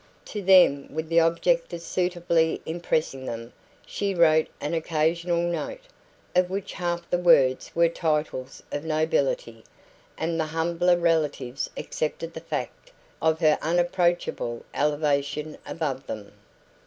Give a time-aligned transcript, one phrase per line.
[0.25, 3.53] To them with the object of suitably impressing them
[3.85, 5.83] she wrote an occasional note,
[6.35, 9.63] of which half the words were titles of nobility;
[10.17, 12.91] and the humbler relatives accepted the fact
[13.21, 16.31] of her unapproachable elevation above them.